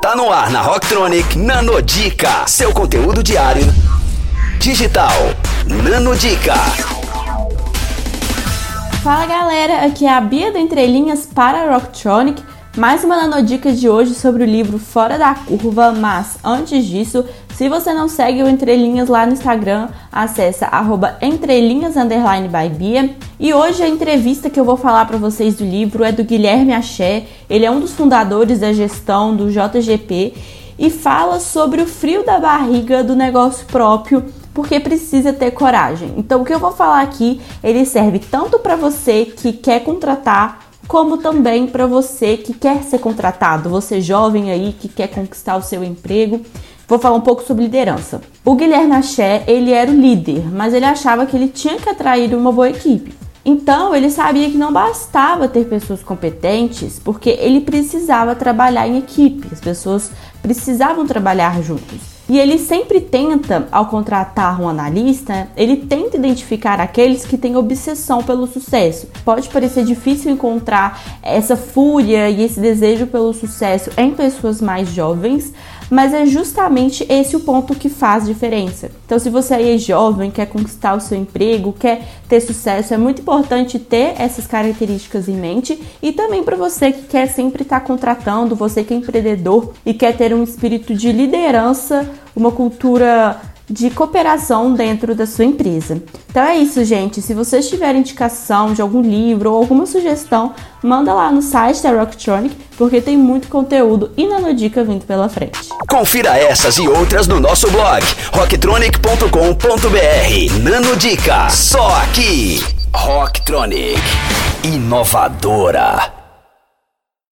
[0.00, 3.64] Tá no ar na Rocktronic Nanodica, seu conteúdo diário
[4.60, 5.12] digital.
[5.66, 6.54] Nanodica.
[9.02, 12.42] Fala galera, aqui é a Bia do Entrelinhas para a Rocktronic.
[12.78, 17.68] Mais uma nanodica de hoje sobre o livro Fora da Curva, mas antes disso, se
[17.68, 23.16] você não segue o Entrelinhas lá no Instagram, acessa arroba entrelinhas by Bia.
[23.40, 26.72] E hoje a entrevista que eu vou falar para vocês do livro é do Guilherme
[26.72, 30.34] Axé, ele é um dos fundadores da gestão do JGP
[30.78, 36.14] e fala sobre o frio da barriga do negócio próprio porque precisa ter coragem.
[36.16, 40.67] Então, o que eu vou falar aqui, ele serve tanto para você que quer contratar
[40.88, 45.62] como também para você que quer ser contratado, você jovem aí que quer conquistar o
[45.62, 46.40] seu emprego.
[46.88, 48.22] Vou falar um pouco sobre liderança.
[48.42, 52.34] O Guilherme Axé, ele era o líder, mas ele achava que ele tinha que atrair
[52.34, 53.12] uma boa equipe.
[53.44, 59.46] Então, ele sabia que não bastava ter pessoas competentes, porque ele precisava trabalhar em equipe,
[59.52, 60.10] as pessoas
[60.42, 62.17] precisavam trabalhar juntos.
[62.28, 68.22] E ele sempre tenta, ao contratar um analista, ele tenta identificar aqueles que têm obsessão
[68.22, 69.08] pelo sucesso.
[69.24, 75.54] Pode parecer difícil encontrar essa fúria e esse desejo pelo sucesso em pessoas mais jovens,
[75.90, 78.90] mas é justamente esse o ponto que faz diferença.
[79.06, 82.98] Então, se você aí é jovem, quer conquistar o seu emprego, quer ter sucesso, é
[82.98, 87.80] muito importante ter essas características em mente e também para você que quer sempre estar
[87.80, 92.08] tá contratando, você que é empreendedor e quer ter um espírito de liderança,
[92.38, 96.02] uma cultura de cooperação dentro da sua empresa.
[96.30, 97.20] Então é isso, gente.
[97.20, 101.90] Se vocês tiverem indicação de algum livro ou alguma sugestão, manda lá no site da
[101.90, 105.68] Rocktronic, porque tem muito conteúdo e nanodica vindo pela frente.
[105.88, 110.62] Confira essas e outras no nosso blog rocktronic.com.br.
[110.62, 112.62] Nanodica, só aqui.
[112.94, 114.00] Rocktronic,
[114.64, 116.17] inovadora.